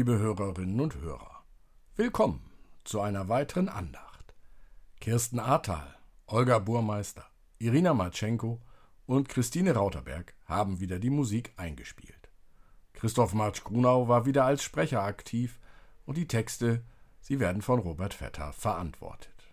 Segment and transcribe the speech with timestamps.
[0.00, 1.44] liebe Hörerinnen und Hörer.
[1.94, 2.40] Willkommen
[2.84, 4.32] zu einer weiteren Andacht.
[4.98, 5.94] Kirsten Ahrtal,
[6.26, 7.26] Olga Burmeister,
[7.58, 8.62] Irina Matschenko
[9.04, 12.30] und Christine Rauterberg haben wieder die Musik eingespielt.
[12.94, 15.60] Christoph Marsch-Grunau war wieder als Sprecher aktiv
[16.06, 16.82] und die Texte,
[17.20, 19.52] sie werden von Robert Vetter verantwortet.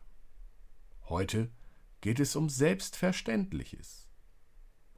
[1.10, 1.52] Heute
[2.00, 4.08] geht es um Selbstverständliches.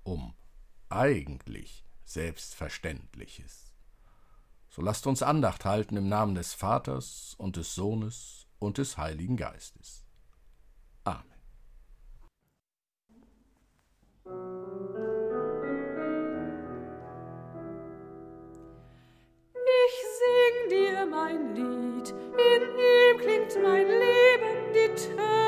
[0.03, 0.35] Um
[0.89, 3.68] eigentlich Selbstverständliches.
[4.69, 9.35] So lasst uns Andacht halten im Namen des Vaters und des Sohnes und des Heiligen
[9.35, 10.05] Geistes.
[11.03, 11.23] Amen.
[19.85, 25.38] Ich sing dir mein Lied, in ihm klingt mein Leben, die Töne,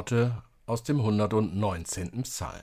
[0.00, 2.22] Worte aus dem 119.
[2.22, 2.62] Psalm.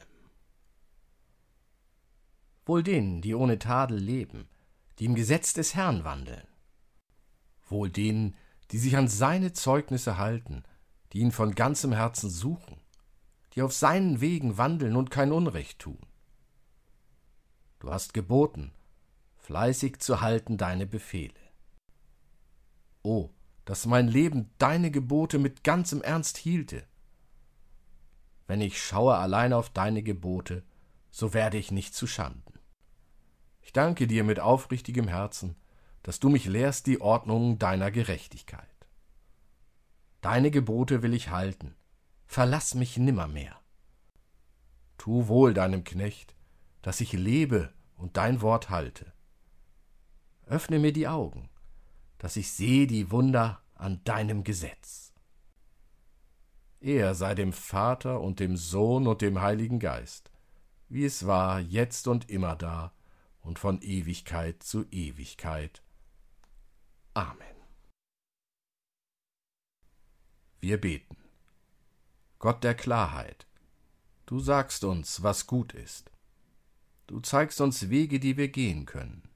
[2.66, 4.50] Wohl denen, die ohne Tadel leben,
[4.98, 6.48] die im Gesetz des Herrn wandeln.
[7.70, 8.36] Wohl denen,
[8.72, 10.64] die sich an seine Zeugnisse halten,
[11.14, 12.82] die ihn von ganzem Herzen suchen,
[13.54, 16.00] die auf seinen Wegen wandeln und kein Unrecht tun.
[17.78, 18.72] Du hast geboten,
[19.36, 21.40] fleißig zu halten deine Befehle.
[23.04, 23.30] O,
[23.64, 26.88] dass mein Leben deine Gebote mit ganzem Ernst hielte,
[28.48, 30.64] wenn ich schaue allein auf deine Gebote,
[31.12, 32.54] so werde ich nicht zu Schanden.
[33.62, 35.56] Ich danke dir mit aufrichtigem Herzen,
[36.04, 38.66] dass du mich lehrst die Ordnungen deiner Gerechtigkeit.
[40.22, 41.76] Deine Gebote will ich halten,
[42.26, 43.60] verlass mich nimmermehr.
[44.98, 46.36] Tu wohl deinem Knecht,
[46.82, 49.12] dass ich lebe und dein Wort halte.
[50.46, 51.50] Öffne mir die Augen,
[52.18, 55.14] dass ich sehe die Wunder an deinem Gesetz.
[56.80, 60.32] Er sei dem Vater und dem Sohn und dem Heiligen Geist,
[60.90, 62.94] wie es war, jetzt und immer da
[63.42, 65.82] und von Ewigkeit zu Ewigkeit.
[67.14, 67.58] Amen.
[70.60, 71.18] Wir beten.
[72.40, 73.48] Gott der Klarheit,
[74.28, 76.12] du sagst uns, was gut ist.
[77.08, 79.28] Du zeigst uns Wege, die wir gehen können.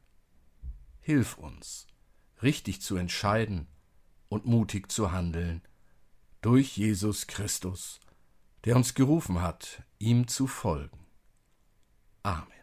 [0.99, 1.88] Hilf uns,
[2.43, 3.67] richtig zu entscheiden
[4.29, 5.61] und mutig zu handeln,
[6.41, 7.99] durch Jesus Christus,
[8.65, 11.05] der uns gerufen hat, ihm zu folgen.
[12.23, 12.60] Amen.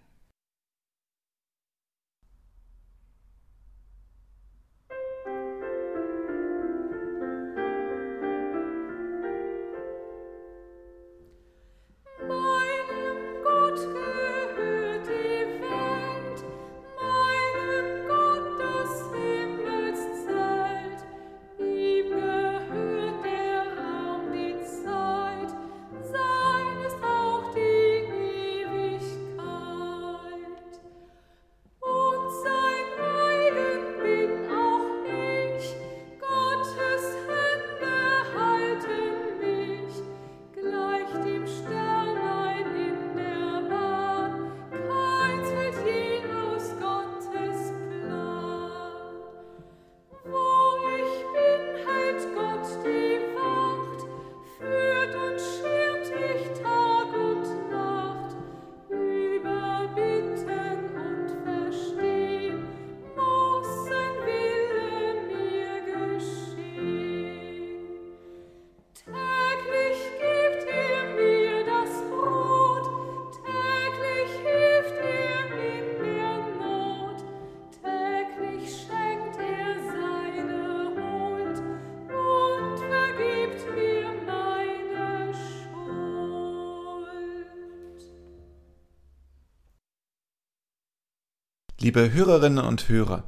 [91.81, 93.23] Liebe Hörerinnen und Hörer,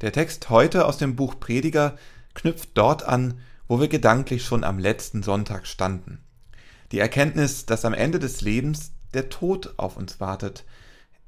[0.00, 1.98] der Text heute aus dem Buch Prediger
[2.32, 3.38] knüpft dort an,
[3.68, 6.24] wo wir gedanklich schon am letzten Sonntag standen.
[6.92, 10.64] Die Erkenntnis, dass am Ende des Lebens der Tod auf uns wartet.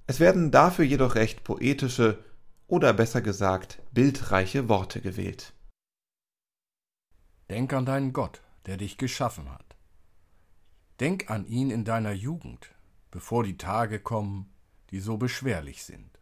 [0.06, 2.24] Es werden dafür jedoch recht poetische
[2.68, 5.52] oder besser gesagt bildreiche Worte gewählt.
[7.50, 9.76] Denk an deinen Gott, der dich geschaffen hat.
[11.00, 12.70] Denk an ihn in deiner Jugend,
[13.10, 14.50] bevor die Tage kommen,
[14.90, 16.15] die so beschwerlich sind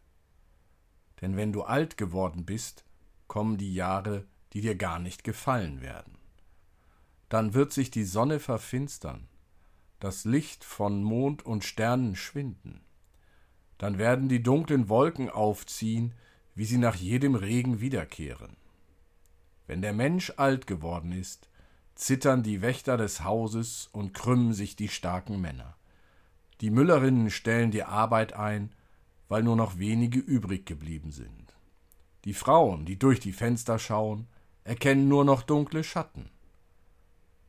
[1.25, 2.85] denn wenn du alt geworden bist,
[3.25, 6.19] kommen die Jahre, die dir gar nicht gefallen werden.
[7.29, 9.27] Dann wird sich die Sonne verfinstern,
[9.99, 12.81] das Licht von Mond und Sternen schwinden.
[13.79, 16.13] Dann werden die dunklen Wolken aufziehen,
[16.53, 18.55] wie sie nach jedem Regen wiederkehren.
[19.65, 21.49] Wenn der Mensch alt geworden ist,
[21.95, 25.75] zittern die Wächter des Hauses und krümmen sich die starken Männer.
[26.61, 28.69] Die Müllerinnen stellen die Arbeit ein,
[29.27, 31.55] weil nur noch wenige übrig geblieben sind.
[32.25, 34.27] Die Frauen, die durch die Fenster schauen,
[34.63, 36.29] erkennen nur noch dunkle Schatten.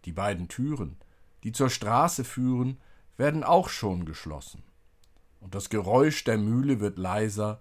[0.05, 0.97] Die beiden Türen,
[1.43, 2.79] die zur Straße führen,
[3.17, 4.63] werden auch schon geschlossen.
[5.41, 7.61] Und das Geräusch der Mühle wird leiser,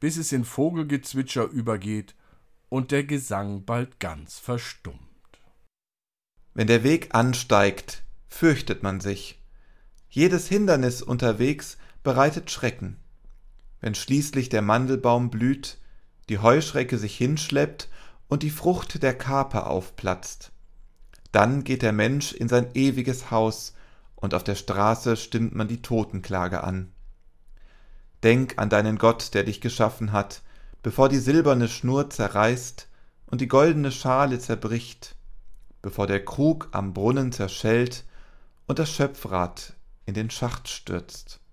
[0.00, 2.14] bis es in Vogelgezwitscher übergeht
[2.68, 5.00] und der Gesang bald ganz verstummt.
[6.54, 9.42] Wenn der Weg ansteigt, fürchtet man sich.
[10.08, 13.03] Jedes Hindernis unterwegs bereitet Schrecken
[13.84, 15.76] wenn schließlich der Mandelbaum blüht,
[16.30, 17.90] die Heuschrecke sich hinschleppt
[18.28, 20.52] und die Frucht der Kaper aufplatzt.
[21.32, 23.74] Dann geht der Mensch in sein ewiges Haus,
[24.16, 26.92] und auf der Straße stimmt man die Totenklage an.
[28.22, 30.40] Denk an deinen Gott, der dich geschaffen hat,
[30.82, 32.88] bevor die silberne Schnur zerreißt
[33.26, 35.14] und die goldene Schale zerbricht,
[35.82, 38.04] bevor der Krug am Brunnen zerschellt
[38.66, 39.74] und das Schöpfrad
[40.06, 41.43] in den Schacht stürzt.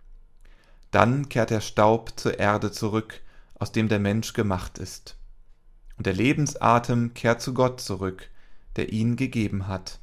[0.91, 3.21] Dann kehrt der Staub zur Erde zurück,
[3.55, 5.17] aus dem der Mensch gemacht ist.
[5.97, 8.29] Und der Lebensatem kehrt zu Gott zurück,
[8.75, 9.99] der ihn gegeben hat.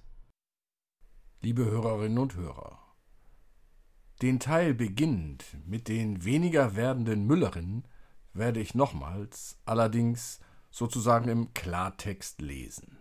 [1.40, 2.78] Liebe Hörerinnen und Hörer,
[4.22, 7.86] den Teil beginnend mit den weniger werdenden Müllerinnen
[8.32, 10.40] werde ich nochmals, allerdings
[10.70, 12.98] sozusagen im Klartext lesen.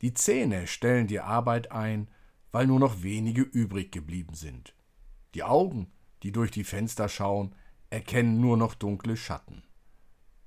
[0.00, 2.08] Die Zähne stellen die Arbeit ein,
[2.52, 4.74] weil nur noch wenige übrig geblieben sind.
[5.34, 5.90] Die Augen
[6.22, 7.54] die durch die Fenster schauen,
[7.90, 9.62] erkennen nur noch dunkle Schatten.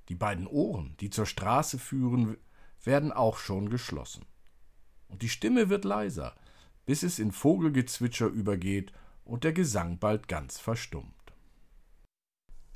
[0.08, 2.36] Die beiden Ohren, die zur Straße führen,
[2.82, 4.24] werden auch schon geschlossen.
[5.08, 6.34] Und die Stimme wird leiser,
[6.86, 8.92] bis es in Vogelgezwitscher übergeht
[9.24, 11.14] und der Gesang bald ganz verstummt.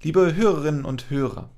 [0.03, 1.51] Liebe Hörerinnen und Hörer,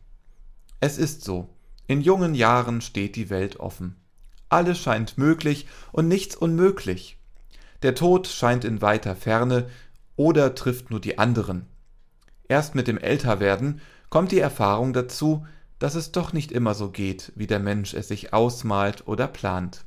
[0.81, 1.51] es ist so,
[1.87, 3.97] in jungen Jahren steht die Welt offen.
[4.49, 7.19] Alles scheint möglich und nichts unmöglich.
[7.83, 9.69] Der Tod scheint in weiter Ferne,
[10.21, 11.65] oder trifft nur die anderen.
[12.47, 15.47] Erst mit dem Älterwerden kommt die Erfahrung dazu,
[15.79, 19.87] dass es doch nicht immer so geht, wie der Mensch es sich ausmalt oder plant.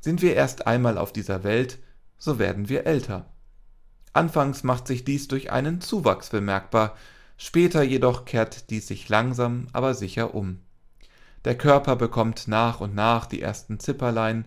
[0.00, 1.78] Sind wir erst einmal auf dieser Welt,
[2.18, 3.24] so werden wir älter.
[4.12, 6.94] Anfangs macht sich dies durch einen Zuwachs bemerkbar,
[7.38, 10.60] später jedoch kehrt dies sich langsam, aber sicher um.
[11.46, 14.44] Der Körper bekommt nach und nach die ersten Zipperlein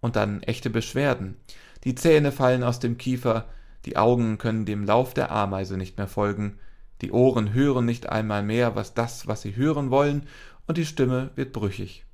[0.00, 1.36] und dann echte Beschwerden.
[1.84, 3.46] Die Zähne fallen aus dem Kiefer,
[3.84, 6.58] die Augen können dem Lauf der Ameise nicht mehr folgen,
[7.00, 10.28] die Ohren hören nicht einmal mehr was das, was sie hören wollen,
[10.66, 12.06] und die Stimme wird brüchig.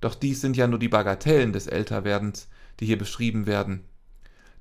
[0.00, 3.84] Doch dies sind ja nur die Bagatellen des Älterwerdens, die hier beschrieben werden.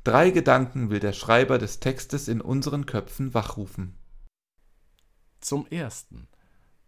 [0.03, 3.95] Drei Gedanken will der Schreiber des Textes in unseren Köpfen wachrufen.
[5.39, 6.27] Zum ersten,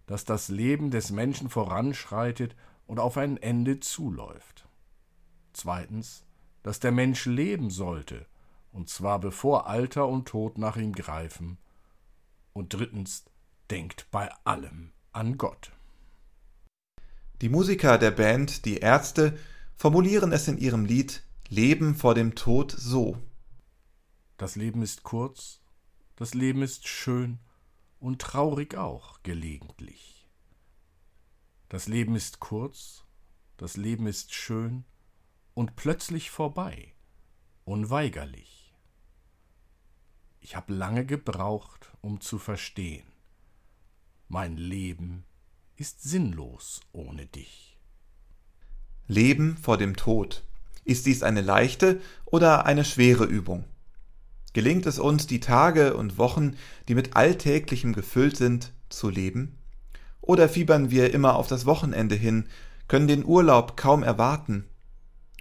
[0.07, 2.55] dass das Leben des Menschen voranschreitet
[2.87, 4.67] und auf ein Ende zuläuft.
[5.53, 6.25] Zweitens,
[6.63, 8.25] dass der Mensch leben sollte
[8.73, 11.57] und zwar bevor Alter und Tod nach ihm greifen.
[12.51, 13.25] Und drittens,
[13.71, 15.71] denkt bei allem an Gott.
[17.41, 19.37] Die Musiker der Band Die Ärzte
[19.75, 23.17] formulieren es in ihrem Lied Leben vor dem Tod so.
[24.37, 25.61] Das Leben ist kurz,
[26.15, 27.39] das Leben ist schön
[27.99, 30.27] und traurig auch gelegentlich.
[31.69, 33.05] Das Leben ist kurz,
[33.57, 34.85] das Leben ist schön
[35.53, 36.93] und plötzlich vorbei,
[37.65, 38.62] unweigerlich.
[40.45, 43.05] Ich habe lange gebraucht, um zu verstehen.
[44.27, 45.23] Mein Leben
[45.77, 47.77] ist sinnlos ohne dich.
[49.07, 50.43] Leben vor dem Tod.
[50.83, 53.63] Ist dies eine leichte oder eine schwere Übung?
[54.51, 56.57] Gelingt es uns, die Tage und Wochen,
[56.89, 59.57] die mit Alltäglichem gefüllt sind, zu leben?
[60.19, 62.49] Oder fiebern wir immer auf das Wochenende hin,
[62.89, 64.65] können den Urlaub kaum erwarten?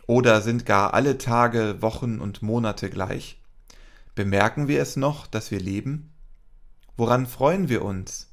[0.07, 3.42] Oder sind gar alle Tage, Wochen und Monate gleich?
[4.15, 6.13] Bemerken wir es noch, dass wir leben?
[6.97, 8.31] Woran freuen wir uns?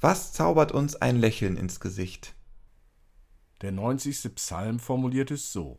[0.00, 2.34] Was zaubert uns ein Lächeln ins Gesicht?
[3.60, 4.34] Der 90.
[4.36, 5.76] Psalm formuliert es so: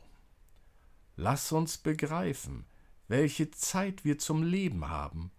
[1.15, 2.65] Lass uns begreifen,
[3.07, 5.31] welche Zeit wir zum Leben haben,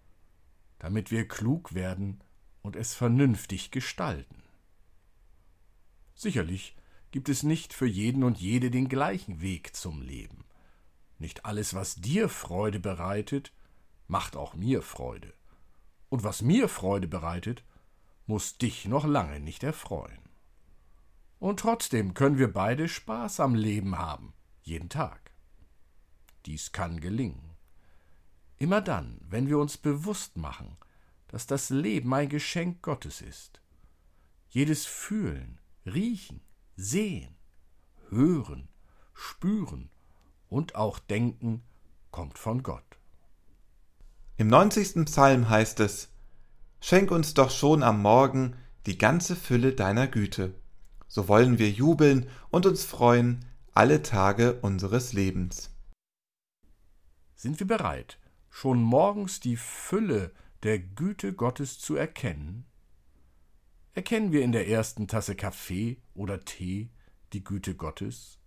[0.80, 2.24] damit wir klug werden
[2.60, 4.42] und es vernünftig gestalten.
[6.16, 6.74] Sicherlich
[7.12, 10.44] gibt es nicht für jeden und jede den gleichen Weg zum Leben.
[11.18, 13.52] Nicht alles, was dir Freude bereitet,
[14.06, 15.32] macht auch mir Freude.
[16.08, 17.64] Und was mir Freude bereitet,
[18.26, 20.18] muss dich noch lange nicht erfreuen.
[21.38, 24.32] Und trotzdem können wir beide Spaß am Leben haben,
[24.62, 25.32] jeden Tag.
[26.46, 27.56] Dies kann gelingen.
[28.58, 30.76] Immer dann, wenn wir uns bewusst machen,
[31.28, 33.60] dass das Leben ein Geschenk Gottes ist.
[34.50, 36.42] Jedes Fühlen, Riechen,
[36.76, 37.34] Sehen,
[38.08, 38.68] Hören,
[39.14, 39.90] Spüren
[40.48, 41.64] und auch Denken
[42.10, 42.98] kommt von Gott.
[44.38, 45.04] Im 90.
[45.04, 46.08] Psalm heißt es,
[46.80, 50.54] Schenk uns doch schon am Morgen die ganze Fülle deiner Güte,
[51.06, 55.70] so wollen wir jubeln und uns freuen alle Tage unseres Lebens.
[57.36, 62.64] Sind wir bereit, schon morgens die Fülle der Güte Gottes zu erkennen?
[63.92, 66.90] Erkennen wir in der ersten Tasse Kaffee oder Tee
[67.34, 68.38] die Güte Gottes?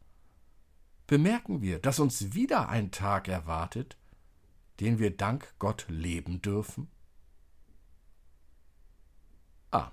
[1.07, 3.97] Bemerken wir, dass uns wieder ein Tag erwartet,
[4.79, 6.89] den wir dank Gott leben dürfen?
[9.71, 9.91] Amen.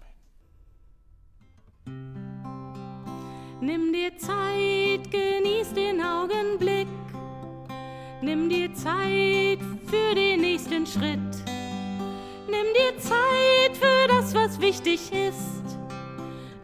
[3.61, 6.89] Nimm dir Zeit, genieß den Augenblick.
[8.21, 11.19] Nimm dir Zeit für den nächsten Schritt.
[12.47, 15.79] Nimm dir Zeit für das, was wichtig ist.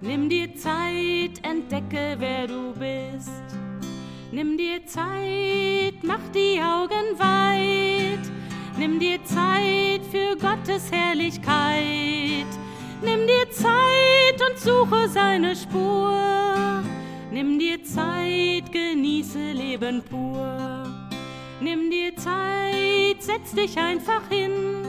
[0.00, 3.57] Nimm dir Zeit, entdecke, wer du bist.
[4.30, 8.20] Nimm dir Zeit, mach die Augen weit.
[8.76, 12.46] Nimm dir Zeit für Gottes Herrlichkeit.
[13.00, 16.82] Nimm dir Zeit und suche seine Spur.
[17.30, 20.84] Nimm dir Zeit, genieße Leben pur.
[21.62, 24.84] Nimm dir Zeit, setz dich einfach hin.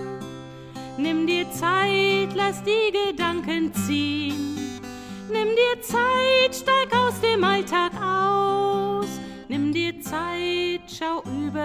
[0.97, 4.79] Nimm dir Zeit, lass die Gedanken ziehen.
[5.31, 7.18] Nimm dir Zeit, steig aus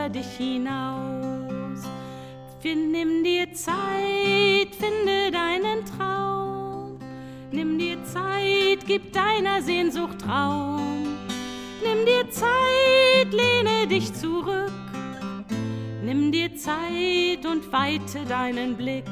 [0.04, 1.88] über dich hinaus.
[2.62, 6.98] Nimm dir Zeit, finde deinen Traum.
[7.50, 11.06] Nimm dir Zeit, gib deiner Sehnsucht Raum.
[11.82, 14.72] Nimm dir Zeit, lehne dich zurück.
[16.02, 19.04] Nimm dir Zeit und weite deinen Blick.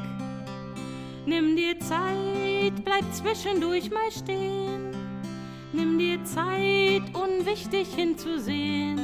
[1.24, 4.90] Nimm dir Zeit, bleib zwischendurch mal stehen.
[5.72, 9.01] Nimm dir Zeit, unwichtig hinzusehen.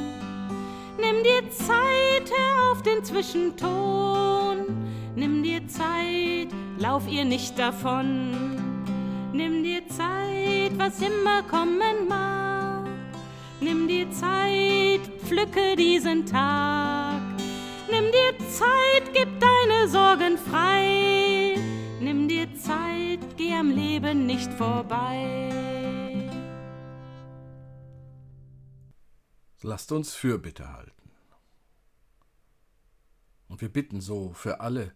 [1.19, 4.65] Nimm dir Zeit, hör auf den Zwischenton.
[5.15, 6.47] Nimm dir Zeit,
[6.77, 8.55] lauf ihr nicht davon.
[9.33, 12.87] Nimm dir Zeit, was immer kommen mag.
[13.59, 17.19] Nimm dir Zeit, pflücke diesen Tag.
[17.91, 21.57] Nimm dir Zeit, gib deine Sorgen frei.
[21.99, 25.49] Nimm dir Zeit, geh am Leben nicht vorbei.
[29.61, 30.98] Lasst uns Fürbitte halten.
[33.59, 34.93] Und wir bitten so für alle,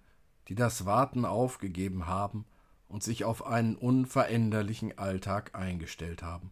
[0.47, 2.45] die das Warten aufgegeben haben
[2.87, 6.49] und sich auf einen unveränderlichen Alltag eingestellt haben,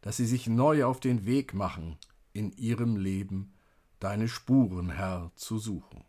[0.00, 1.98] dass sie sich neu auf den Weg machen,
[2.32, 3.52] in ihrem Leben
[3.98, 6.04] deine Spuren, Herr, zu suchen.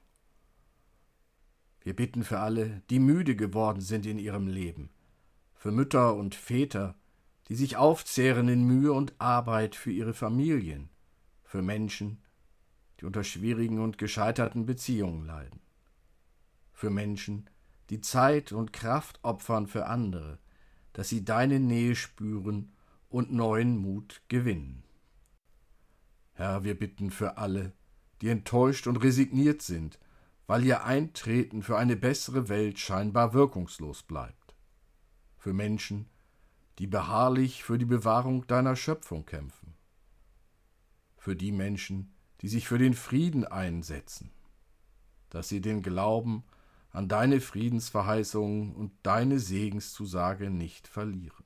[1.81, 4.91] Wir bitten für alle, die müde geworden sind in ihrem Leben,
[5.55, 6.93] für Mütter und Väter,
[7.48, 10.89] die sich aufzehren in Mühe und Arbeit für ihre Familien,
[11.43, 12.21] für Menschen,
[13.01, 15.60] die unter schwierigen und gescheiterten Beziehungen leiden,
[16.72, 17.50] für Menschen,
[17.89, 20.39] die Zeit und Kraft opfern für andere,
[20.93, 22.74] dass sie deine Nähe spüren
[23.10, 24.84] und neuen Mut gewinnen.
[26.34, 27.74] Herr, wir bitten für alle,
[28.22, 30.00] die enttäuscht und resigniert sind,
[30.48, 34.55] weil ihr Eintreten für eine bessere Welt scheinbar wirkungslos bleibt.
[35.38, 36.08] Für Menschen,
[36.77, 39.74] die beharrlich für die Bewahrung deiner Schöpfung kämpfen.
[41.17, 44.31] Für die Menschen, die sich für den Frieden einsetzen,
[45.29, 46.43] dass sie den Glauben
[46.91, 51.45] an deine Friedensverheißungen und deine Segenszusage nicht verlieren.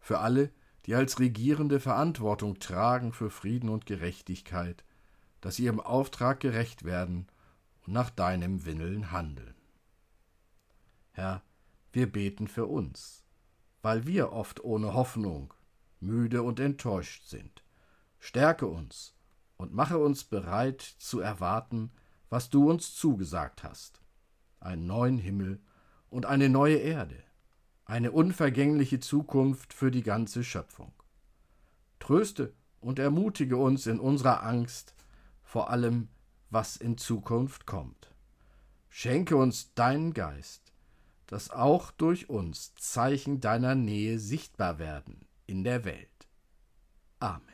[0.00, 0.50] Für alle,
[0.86, 4.84] die als Regierende Verantwortung tragen für Frieden und Gerechtigkeit,
[5.40, 7.28] dass sie ihrem Auftrag gerecht werden
[7.86, 9.54] und nach deinem Willen handeln.
[11.12, 11.42] Herr,
[11.92, 13.24] wir beten für uns,
[13.82, 15.54] weil wir oft ohne Hoffnung,
[16.00, 17.62] müde und enttäuscht sind.
[18.18, 19.14] Stärke uns
[19.56, 21.90] und mache uns bereit zu erwarten,
[22.28, 24.00] was du uns zugesagt hast,
[24.60, 25.60] einen neuen Himmel
[26.10, 27.22] und eine neue Erde,
[27.84, 30.92] eine unvergängliche Zukunft für die ganze Schöpfung.
[31.98, 34.94] Tröste und ermutige uns in unserer Angst
[35.42, 36.08] vor allem,
[36.50, 38.12] was in Zukunft kommt.
[38.88, 40.72] Schenke uns deinen Geist,
[41.26, 46.28] dass auch durch uns Zeichen deiner Nähe sichtbar werden in der Welt.
[47.18, 47.53] Amen.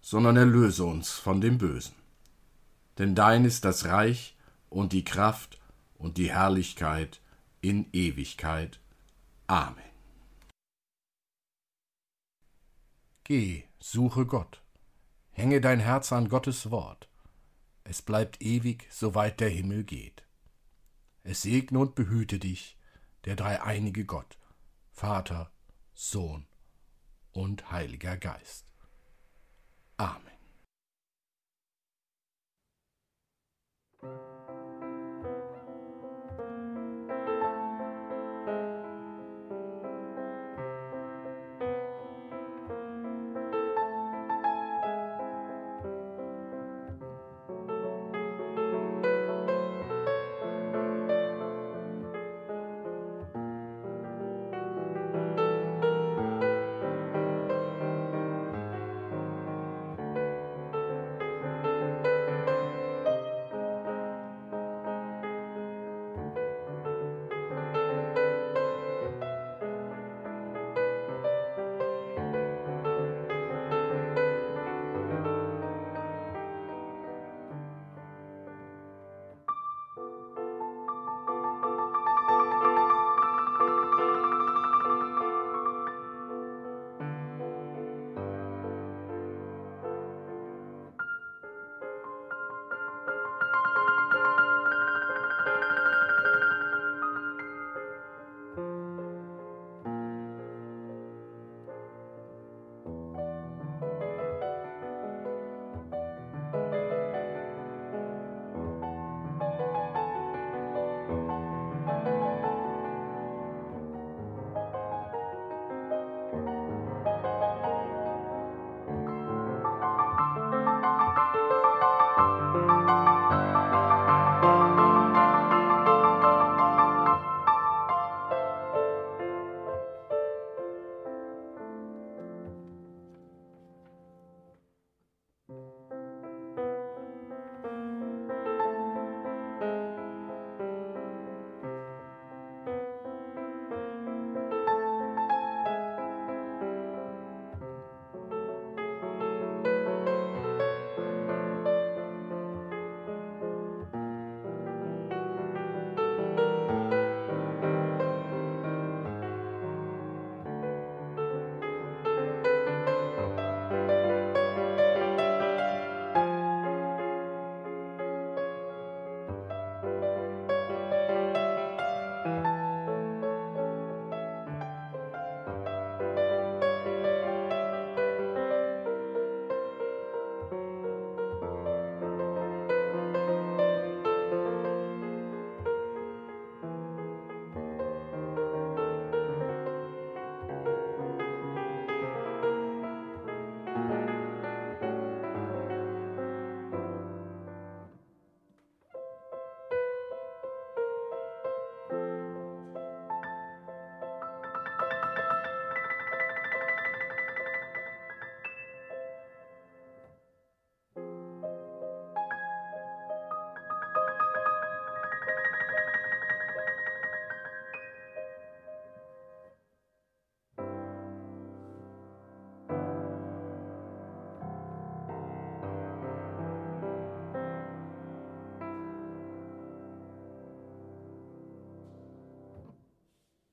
[0.00, 1.94] sondern erlöse uns von dem Bösen.
[2.98, 4.36] Denn dein ist das Reich
[4.68, 5.58] und die Kraft
[5.96, 7.20] und die Herrlichkeit
[7.60, 8.80] in Ewigkeit.
[9.46, 9.84] Amen.
[13.24, 14.62] Geh, suche Gott,
[15.30, 17.08] hänge dein Herz an Gottes Wort,
[17.84, 20.22] es bleibt ewig, soweit der Himmel geht.
[21.22, 22.76] Es segne und behüte dich,
[23.24, 24.38] der dreieinige Gott,
[24.92, 25.50] Vater,
[25.94, 26.46] Sohn
[27.32, 28.67] und Heiliger Geist.
[30.00, 30.37] Amen.